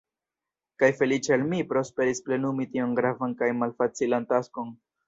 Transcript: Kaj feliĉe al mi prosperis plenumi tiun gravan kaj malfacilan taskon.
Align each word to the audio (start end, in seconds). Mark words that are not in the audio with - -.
Kaj 0.83 0.89
feliĉe 1.01 1.35
al 1.35 1.45
mi 1.53 1.59
prosperis 1.75 2.25
plenumi 2.31 2.69
tiun 2.73 2.99
gravan 3.03 3.39
kaj 3.45 3.55
malfacilan 3.63 4.29
taskon. 4.35 4.79